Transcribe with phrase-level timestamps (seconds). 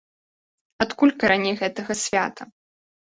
[0.85, 2.43] Адкуль карані гэтага свята?